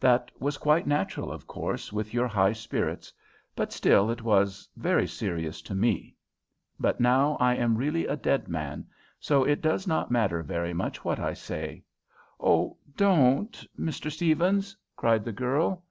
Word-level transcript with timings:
That 0.00 0.32
was 0.40 0.58
quite 0.58 0.88
natural, 0.88 1.30
of 1.30 1.46
course, 1.46 1.92
with 1.92 2.12
your 2.12 2.26
high 2.26 2.52
spirits, 2.52 3.12
but 3.54 3.72
still 3.72 4.10
it 4.10 4.22
was 4.22 4.68
very 4.76 5.06
serious 5.06 5.62
to 5.62 5.72
me. 5.72 6.16
But 6.80 6.98
now 6.98 7.36
I 7.38 7.54
am 7.54 7.76
really 7.76 8.04
a 8.04 8.16
dead 8.16 8.48
man, 8.48 8.88
so 9.20 9.44
it 9.44 9.60
does 9.62 9.86
not 9.86 10.10
matter 10.10 10.42
very 10.42 10.72
much 10.74 11.04
what 11.04 11.20
I 11.20 11.32
say." 11.32 11.84
"Oh, 12.40 12.76
don't, 12.96 13.64
Mr. 13.78 14.10
Stephens!" 14.10 14.76
cried 14.96 15.24
the 15.24 15.30
girl. 15.30 15.84